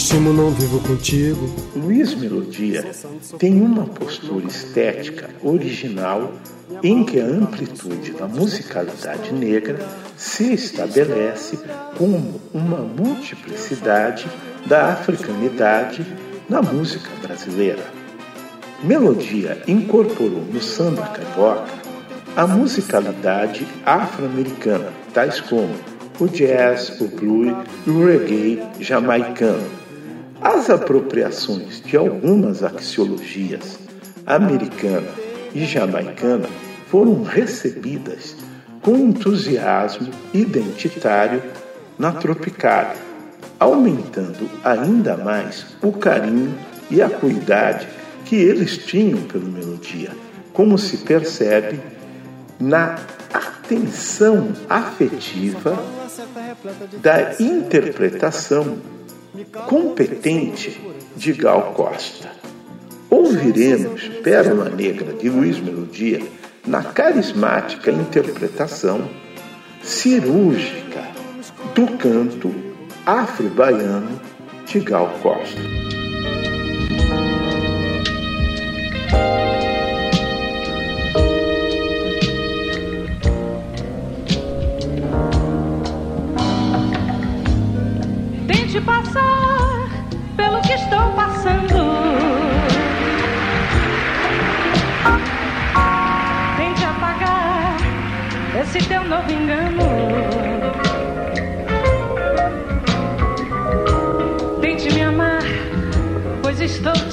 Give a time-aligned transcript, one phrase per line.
[0.00, 1.54] Lastimo, não vivo contigo.
[1.76, 2.90] Luiz Melodia
[3.38, 6.32] tem uma postura estética original
[6.82, 9.78] em que a amplitude da musicalidade negra
[10.16, 11.58] se estabelece
[11.98, 14.26] como uma multiplicidade
[14.64, 16.06] da africanidade
[16.48, 17.84] na música brasileira.
[18.82, 21.74] Melodia incorporou no samba carioca
[22.36, 25.74] a musicalidade afro-americana, tais como
[26.18, 27.54] o jazz, o blues
[27.86, 29.79] e o reggae jamaicano.
[30.42, 33.78] As apropriações de algumas axiologias
[34.24, 35.08] americana
[35.54, 36.48] e jamaicana
[36.88, 38.36] foram recebidas
[38.80, 41.42] com entusiasmo identitário
[41.98, 42.96] na Tropicália,
[43.58, 46.54] aumentando ainda mais o carinho
[46.90, 47.86] e a cuidade
[48.24, 50.10] que eles tinham pela melodia,
[50.54, 51.78] como se percebe
[52.58, 52.98] na
[53.32, 55.78] atenção afetiva
[57.02, 58.78] da interpretação
[59.66, 60.80] competente
[61.16, 62.30] de Gal Costa.
[63.08, 66.20] Ouviremos Pérola Negra de Luiz Melodia
[66.66, 69.08] na carismática interpretação
[69.82, 71.02] cirúrgica
[71.74, 72.54] do canto
[73.06, 74.20] afro-baiano
[74.66, 75.99] de Gal Costa.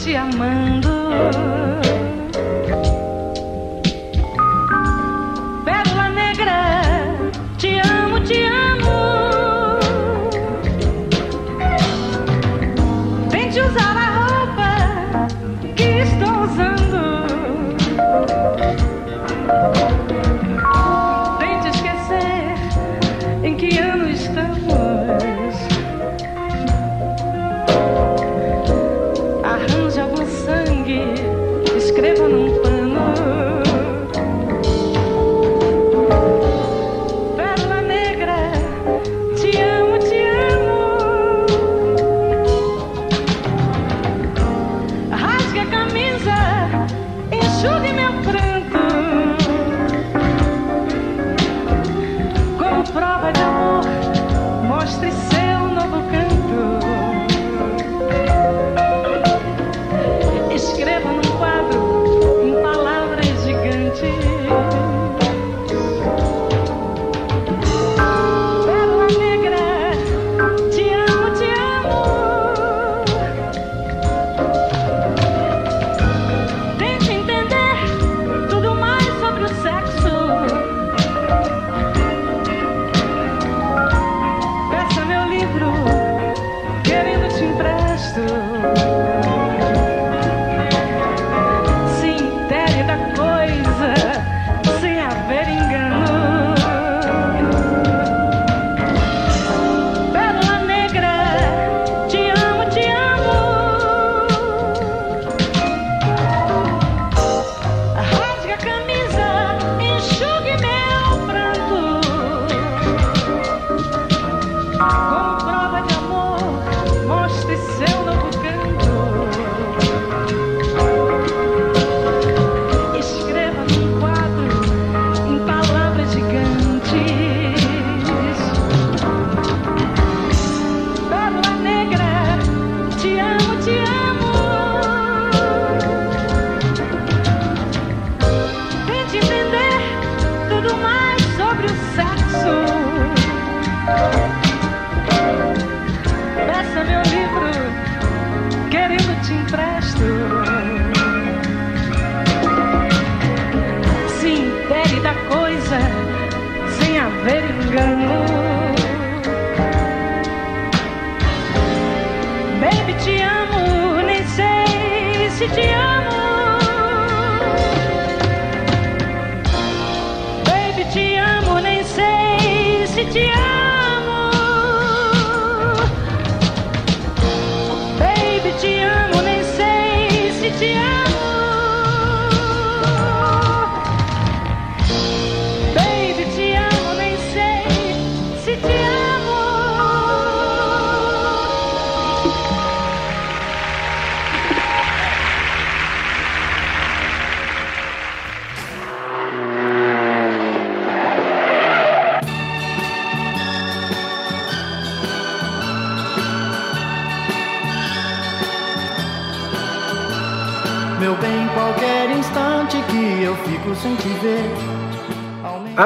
[0.08, 0.87] Te amando.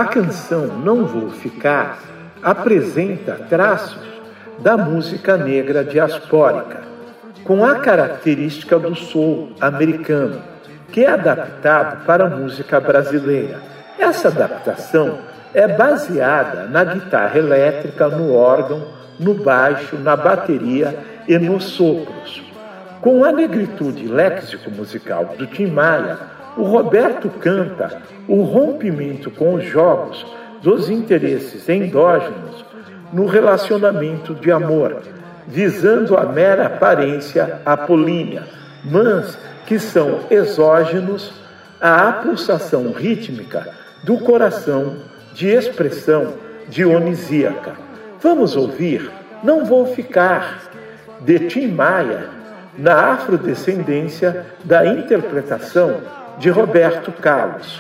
[0.02, 2.00] A canção Não Vou Ficar
[2.42, 4.02] apresenta traços
[4.58, 6.82] da música negra diaspórica,
[7.44, 10.42] com a característica do soul americano,
[10.92, 13.60] que é adaptado para a música brasileira.
[14.00, 15.20] Essa adaptação
[15.54, 18.84] é baseada na guitarra elétrica, no órgão,
[19.20, 22.42] no baixo, na bateria e nos sopros.
[23.02, 30.26] Com a negritude léxico-musical do Tim Maia, o Roberto canta o rompimento com os jogos
[30.62, 32.66] dos interesses endógenos
[33.12, 35.02] no relacionamento de amor,
[35.48, 38.44] visando a mera aparência apolínea,
[38.84, 41.34] mas que são exógenos
[41.80, 43.68] à pulsação rítmica
[44.04, 44.98] do coração
[45.34, 46.34] de expressão
[46.70, 47.74] dionisíaca.
[48.22, 49.10] Vamos ouvir
[49.44, 50.62] Não Vou Ficar,
[51.22, 52.30] de Tim Maia,
[52.78, 56.02] na afrodescendência da interpretação
[56.42, 57.80] de Roberto Carlos.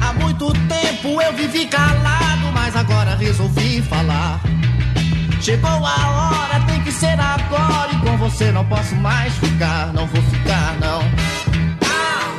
[0.00, 4.40] Há muito tempo eu vivi calado, mas agora resolvi falar.
[5.42, 5.76] Chegou a
[6.08, 7.92] hora, tem que ser agora.
[7.92, 11.02] E com você não posso mais ficar, não vou ficar, não.
[11.84, 12.34] Ah,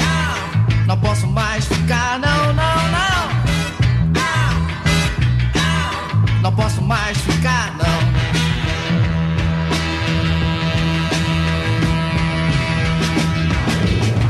[0.00, 3.01] ah, Não posso mais ficar, não, não, não.
[6.52, 8.12] Não posso mais ficar, não.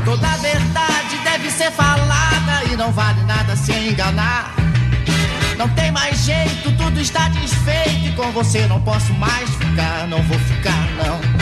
[0.05, 4.53] Toda verdade deve ser falada e não vale nada se enganar.
[5.57, 10.23] Não tem mais jeito, tudo está desfeito e com você não posso mais ficar, não
[10.23, 11.32] vou ficar, não.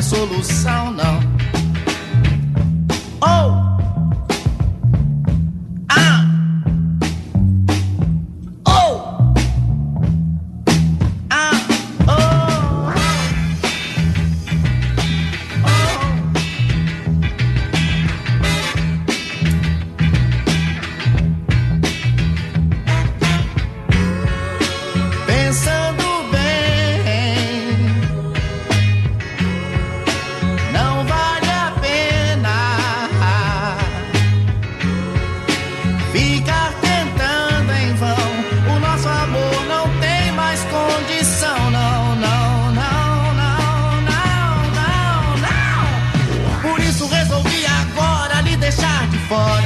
[0.00, 1.39] Mais solução, não.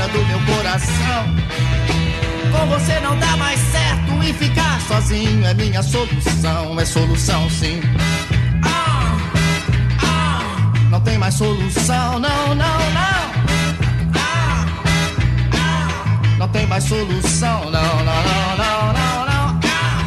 [0.08, 1.24] Do meu coração.
[2.52, 7.80] Com você não dá mais certo e ficar sozinho é minha solução, é solução sim.
[8.62, 9.16] Ah,
[10.02, 10.40] ah,
[10.90, 13.24] não tem mais solução, não, não, não.
[14.14, 14.66] Ah,
[15.52, 19.60] ah, não tem mais solução, não, não, não, não, não, não.
[19.64, 20.04] Ah,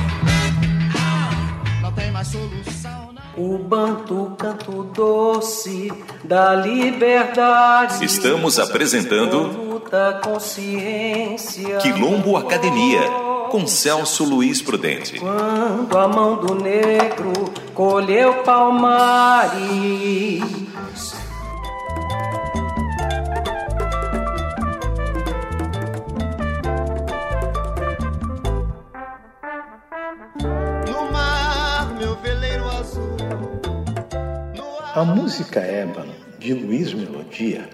[0.95, 3.43] ah, não tem mais solução, não.
[3.43, 5.91] O banto canto doce
[6.27, 8.03] da liberdade.
[8.03, 11.77] Estamos apresentando Luta consciência.
[11.77, 13.01] Quilombo Academia,
[13.50, 15.19] com Celso Luiz Prudente.
[15.19, 17.31] Quando a mão do negro
[17.74, 19.57] colheu palmares.
[34.97, 37.69] A música ébano de Luiz Melodia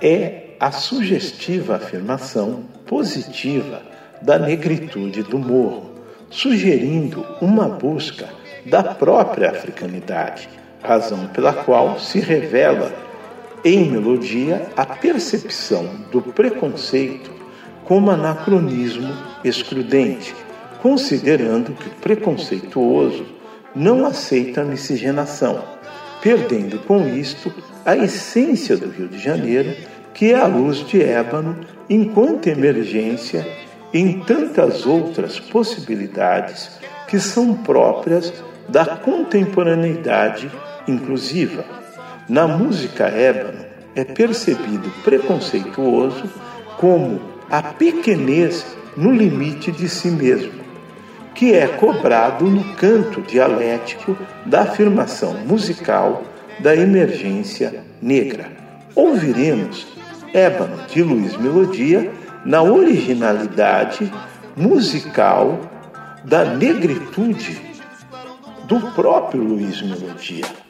[0.00, 3.82] é a sugestiva afirmação positiva
[4.22, 5.90] da negritude do morro,
[6.30, 8.28] sugerindo uma busca
[8.64, 10.48] da própria africanidade,
[10.84, 12.92] razão pela qual se revela
[13.64, 17.32] em melodia a percepção do preconceito
[17.82, 19.12] como anacronismo
[19.42, 20.32] excludente,
[20.80, 23.26] considerando que o preconceituoso
[23.74, 25.75] não aceita a miscigenação
[26.20, 27.52] perdendo com isto
[27.84, 29.74] a essência do Rio de Janeiro,
[30.12, 31.56] que é a luz de ébano,
[31.88, 33.46] enquanto emergência
[33.92, 38.32] em tantas outras possibilidades que são próprias
[38.68, 40.50] da contemporaneidade
[40.88, 41.64] inclusiva.
[42.28, 46.24] Na música ébano é percebido preconceituoso
[46.76, 50.65] como a pequenez no limite de si mesmo
[51.36, 54.16] que é cobrado no canto dialético
[54.46, 56.22] da afirmação musical
[56.60, 58.50] da emergência negra.
[58.94, 59.86] Ouviremos
[60.32, 62.10] Ébano de Luiz Melodia
[62.44, 64.10] na originalidade
[64.56, 65.60] musical
[66.24, 67.60] da negritude
[68.64, 70.65] do próprio Luiz Melodia.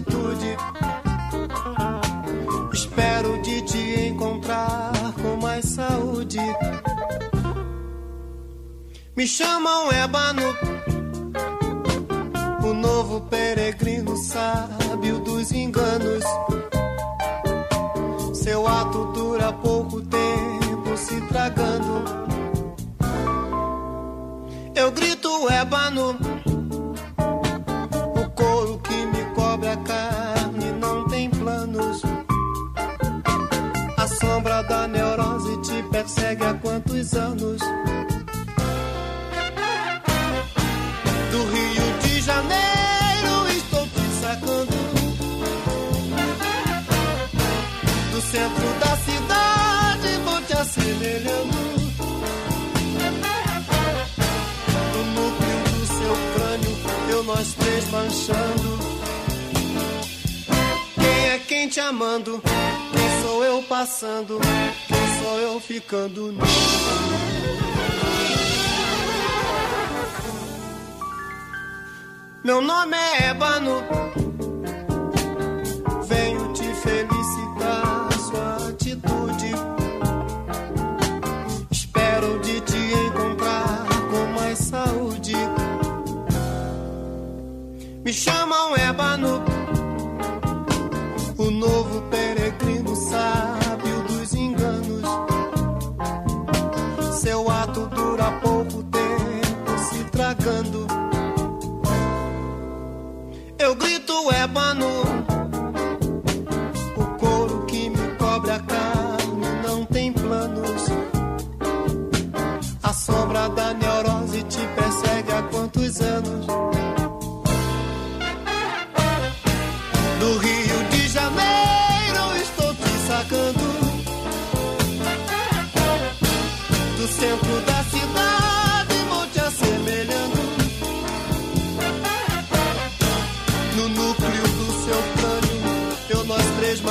[0.00, 0.56] Atitude.
[2.72, 6.38] Espero de te encontrar com mais saúde.
[9.16, 10.56] Me chamam Ébano,
[12.64, 16.24] o novo peregrino sábio dos enganos.
[18.34, 22.20] Seu ato dura pouco tempo se tragando.
[24.74, 26.16] Eu grito ébano,
[36.30, 37.60] te persegue há quantos anos?
[41.30, 44.76] Do Rio de Janeiro estou te sacando.
[48.12, 51.60] Do centro da cidade vou te assemelhando.
[54.92, 56.76] Do núcleo do seu crânio,
[57.10, 58.78] eu nós três manchando.
[60.94, 62.42] Quem é quem te amando?
[62.92, 64.38] Quem sou eu passando?
[65.20, 66.40] Sou eu ficando nu?
[72.42, 73.82] Meu nome é Ébano.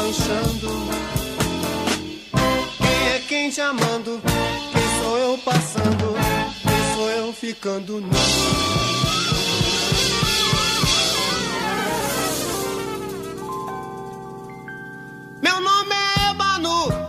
[0.09, 0.67] Manchando.
[2.77, 4.19] Quem é quem te amando?
[4.71, 6.15] Quem sou eu passando?
[6.63, 8.09] Quem sou eu ficando nu?
[15.41, 17.08] Meu nome é Ébano.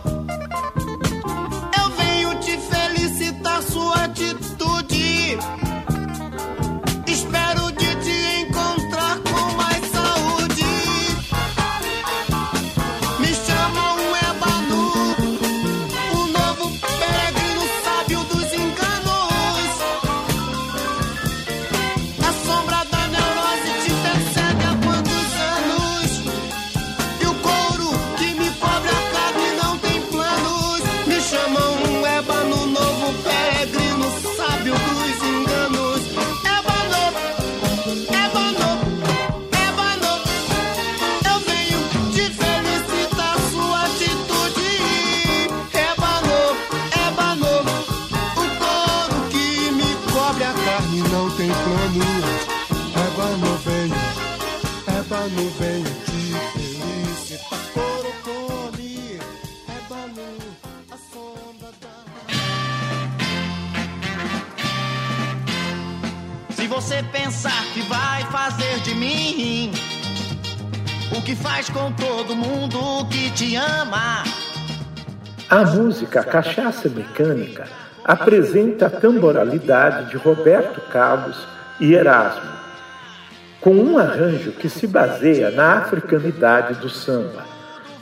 [67.03, 69.71] Pensar que vai fazer de mim
[71.17, 74.23] o que faz com todo mundo que te ama.
[75.49, 77.67] A música Cachaça Mecânica
[78.05, 81.37] apresenta a tamboralidade de Roberto Carlos
[81.79, 82.51] e Erasmo,
[83.59, 87.45] com um arranjo que se baseia na africanidade do samba,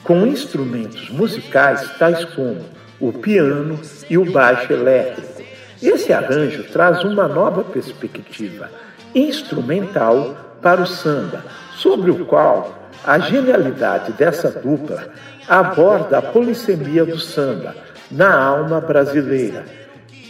[0.03, 2.63] com instrumentos musicais tais como
[2.99, 3.79] o piano
[4.09, 5.41] e o baixo elétrico.
[5.81, 8.69] Esse arranjo traz uma nova perspectiva
[9.13, 11.43] instrumental para o samba,
[11.75, 15.09] sobre o qual a genialidade dessa dupla
[15.47, 17.75] aborda a polissemia do samba
[18.11, 19.65] na alma brasileira,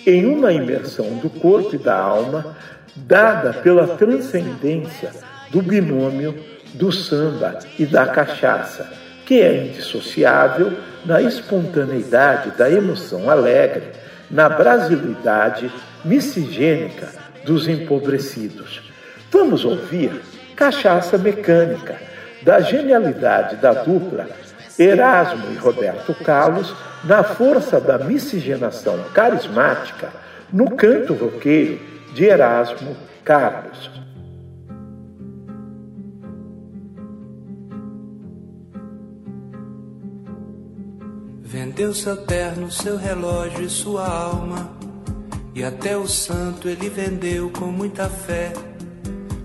[0.05, 2.55] em uma imersão do corpo e da alma
[2.95, 5.11] dada pela transcendência
[5.51, 6.35] do binômio
[6.73, 8.89] do samba e da cachaça,
[9.25, 10.73] que é indissociável
[11.05, 13.83] na espontaneidade da emoção alegre,
[14.29, 15.71] na brasilidade
[16.05, 18.81] miscigênica dos empobrecidos.
[19.31, 20.21] Vamos ouvir
[20.55, 21.95] Cachaça Mecânica,
[22.41, 24.27] da genialidade da dupla
[24.77, 26.73] Erasmo e Roberto Carlos
[27.03, 30.09] na força da miscigenação carismática
[30.51, 31.79] no canto roqueiro
[32.13, 33.91] de Erasmo Carlos.
[41.41, 44.78] Vendeu seu terno, seu relógio e sua alma,
[45.53, 48.53] e até o santo ele vendeu com muita fé.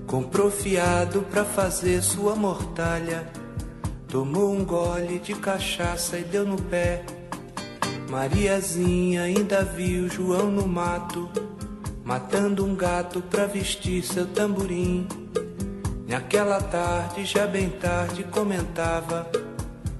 [0.06, 3.26] Comprou fiado pra fazer sua mortalha.
[4.08, 7.04] Tomou um gole de cachaça e deu no pé.
[8.08, 11.28] Mariazinha ainda viu João no mato,
[12.04, 15.08] matando um gato pra vestir seu tamborim.
[16.06, 19.28] Naquela tarde, já bem tarde, comentava: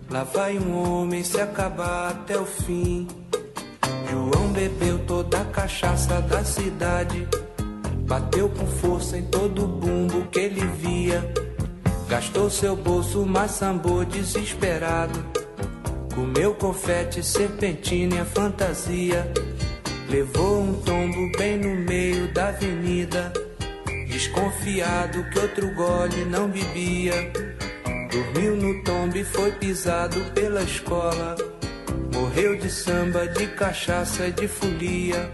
[0.09, 3.09] Lá vai um homem se acabar até o fim.
[4.14, 7.27] João bebeu toda a cachaça da cidade.
[8.07, 11.35] Bateu com força em todo o bumbo que ele via.
[12.09, 15.18] Gastou seu bolso, mas sambou desesperado.
[16.14, 19.29] Comeu confete, serpentina e a fantasia.
[20.09, 23.33] Levou um tombo bem no meio da avenida.
[24.07, 27.33] Desconfiado que outro gole não bebia.
[28.12, 31.35] Dormiu no tombo e foi pisado pela escola.
[32.14, 35.31] Morreu de samba, de cachaça de folia.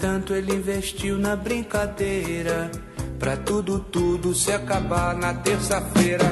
[0.00, 2.70] Tanto ele investiu na brincadeira.
[3.18, 6.24] Pra tudo, tudo se acabar na terça-feira.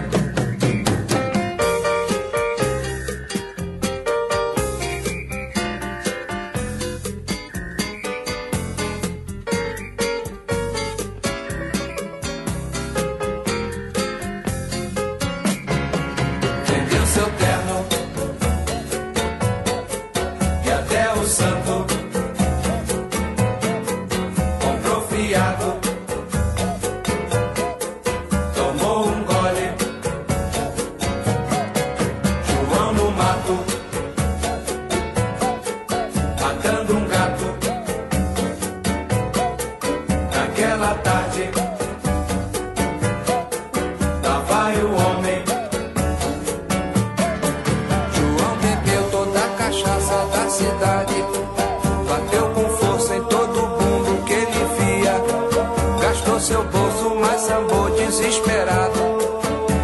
[56.47, 59.01] Seu bolso, mas sambou desesperado.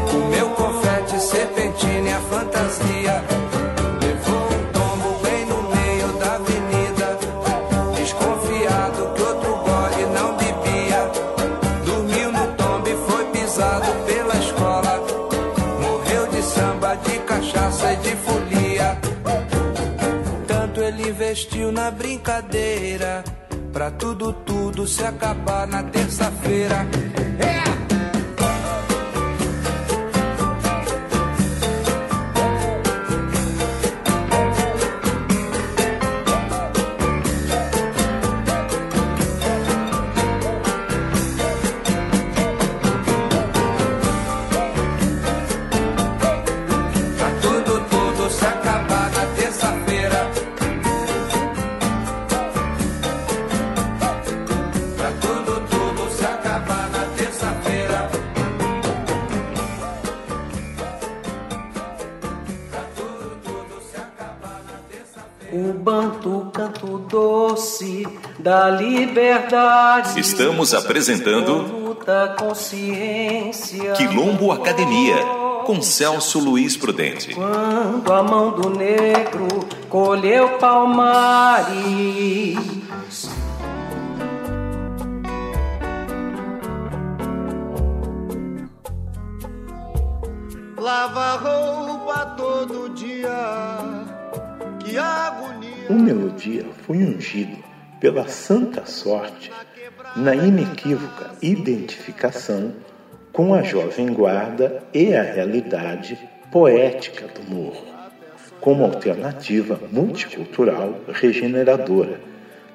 [0.09, 3.25] Comeu confete, serpentina e a fantasia.
[4.01, 7.19] Levou um tombo bem no meio da avenida.
[7.97, 11.11] Desconfiado que outro gole não bebia.
[11.85, 15.01] Dormiu no tombo e foi pisado pela escola.
[15.81, 18.99] Morreu de samba, de cachaça e de folia.
[20.47, 23.25] Tanto ele investiu na brincadeira.
[23.73, 24.52] Pra tudo, tudo
[24.87, 26.87] se acabar na terça-feira.
[27.39, 27.82] É!
[68.43, 70.19] Da liberdade.
[70.19, 73.93] Estamos apresentando Luta consciência.
[73.93, 75.17] Quilombo Academia,
[75.65, 77.35] com Celso Luiz Prudente.
[77.35, 79.47] Quando a mão do negro
[79.89, 81.73] colheu palmares.
[90.77, 93.79] Lava roupa todo dia,
[94.81, 95.87] que agonia.
[95.89, 97.72] O Melodia foi ungido
[98.03, 99.53] pela santa sorte
[100.17, 102.73] na inequívoca identificação
[103.33, 106.19] com a jovem guarda e a realidade
[106.51, 107.87] poética do morro,
[108.61, 112.21] como alternativa multicultural regeneradora,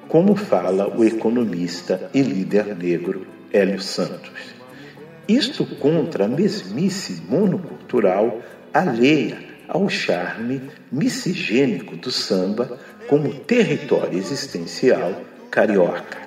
[0.08, 4.32] como fala o economista e líder negro Hélio Santos.
[5.28, 8.40] Isto contra a mesmice monocultural
[8.72, 16.18] alheia ao charme miscigênico do samba como território existencial carioca.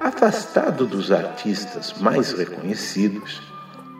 [0.00, 3.40] Afastado dos artistas mais reconhecidos,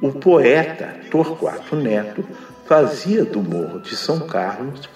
[0.03, 2.27] o poeta Torquato Neto
[2.66, 4.88] fazia do Morro de São Carlos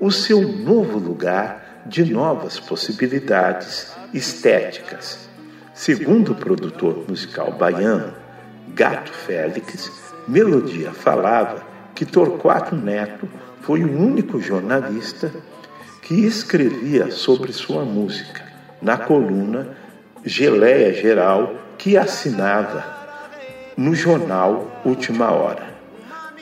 [0.00, 5.28] o seu novo lugar de novas possibilidades estéticas.
[5.74, 8.14] Segundo o produtor musical baiano,
[8.68, 9.92] Gato Félix,
[10.26, 11.62] Melodia falava
[11.94, 13.28] que Torquato Neto
[13.60, 15.30] foi o único jornalista
[16.08, 18.42] que escrevia sobre sua música
[18.80, 19.76] na coluna
[20.24, 22.82] Geleia Geral que assinava
[23.76, 25.68] no jornal Última Hora.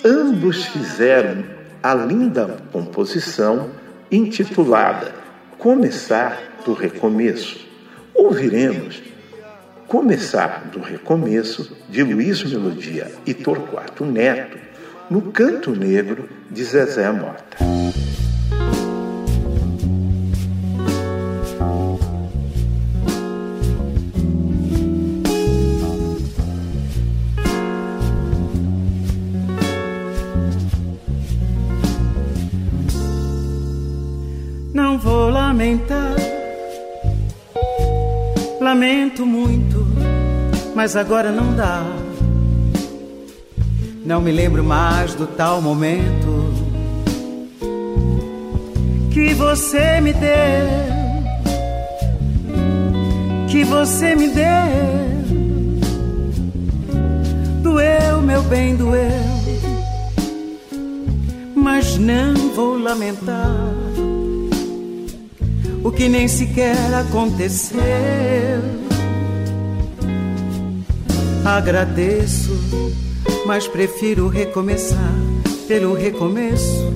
[0.05, 1.43] Ambos fizeram
[1.83, 3.69] a linda composição
[4.09, 5.13] intitulada
[5.59, 7.59] Começar do Recomeço.
[8.15, 9.03] Ouviremos
[9.89, 14.59] Começar do Recomeço de Luiz Melodia e Torquato Neto
[15.11, 17.57] no Canto Negro de Zezé Mota.
[35.03, 36.17] Vou lamentar,
[38.61, 39.87] lamento muito,
[40.75, 41.83] mas agora não dá.
[44.05, 46.55] Não me lembro mais do tal momento
[49.13, 50.69] que você me deu,
[53.49, 54.47] que você me deu.
[57.63, 59.11] Doeu, meu bem, doeu,
[61.55, 63.86] mas não vou lamentar
[65.87, 67.81] o que nem sequer aconteceu.
[71.45, 72.51] Agradeço,
[73.47, 75.15] mas prefiro recomeçar
[75.69, 76.93] pelo recomeço.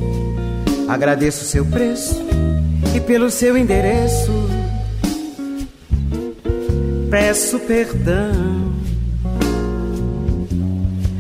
[0.88, 2.20] Agradeço seu preço
[2.92, 4.32] e pelo seu endereço.
[7.08, 8.72] Peço perdão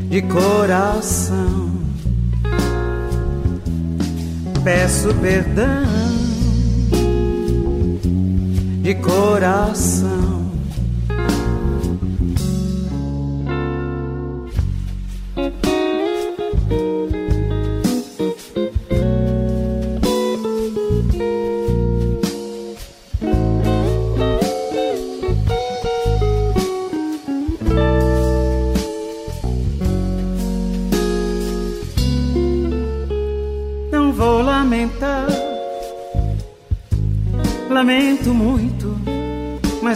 [0.08, 1.70] de coração.
[4.64, 6.09] Peço perdão
[8.80, 10.29] de coração.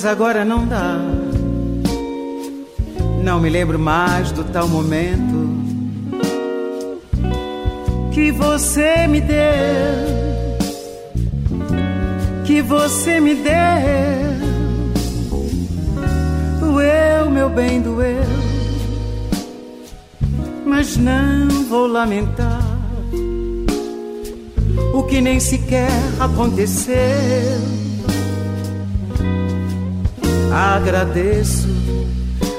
[0.04, 0.98] Mas agora não dá.
[3.22, 5.48] Não me lembro mais do tal momento
[8.12, 9.38] que você me deu,
[12.44, 13.54] que você me deu.
[16.60, 18.24] Doeu, meu bem, doeu,
[20.66, 22.60] mas não vou lamentar
[24.92, 25.88] o que nem sequer
[26.20, 27.83] aconteceu.
[30.54, 31.66] Agradeço,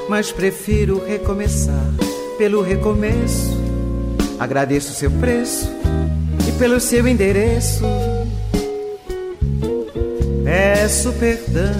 [0.06, 1.90] mas prefiro recomeçar
[2.36, 3.56] pelo recomeço.
[4.38, 5.66] Agradeço seu preço
[6.46, 7.86] e pelo seu endereço.
[10.44, 11.72] Peço perdão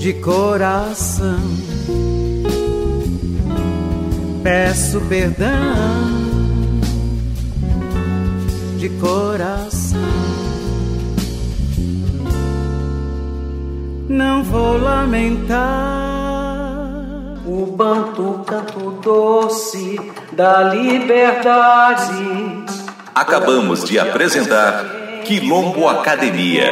[0.00, 1.38] de coração.
[4.42, 5.54] Peço perdão
[8.76, 9.83] de coração.
[14.08, 15.62] Não vou lamentar
[17.46, 19.98] O banto canto doce
[20.32, 22.12] da liberdade.
[23.14, 26.70] Acabamos de apresentar Quilombo Academia.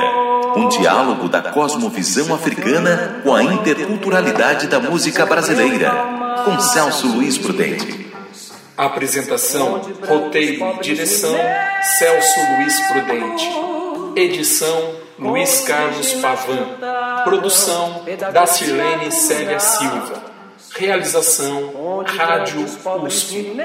[0.56, 5.90] um diálogo da cosmovisão africana com a interculturalidade da música brasileira,
[6.44, 8.12] com Celso Luiz Prudente.
[8.76, 11.34] Apresentação, roteiro e direção:
[11.98, 13.48] Celso Luiz Prudente.
[14.16, 16.78] Edição: Luiz Carlos Pavan.
[17.24, 20.22] Produção: Dacilene Célia Silva.
[20.74, 22.66] Realização: Rádio
[23.04, 23.56] USP.